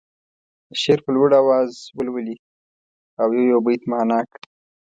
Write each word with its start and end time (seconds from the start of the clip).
شعر 0.81 0.99
په 1.05 1.11
لوړ 1.15 1.29
اواز 1.41 1.71
ولولي 1.97 2.35
او 3.21 3.27
یو 3.37 3.45
یو 3.53 3.59
بیت 3.65 3.81
معنا 3.91 4.19
کړي. 4.29 4.43